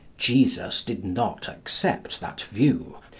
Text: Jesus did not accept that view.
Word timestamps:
Jesus 0.17 0.81
did 0.81 1.05
not 1.05 1.47
accept 1.47 2.21
that 2.21 2.41
view. 2.49 2.97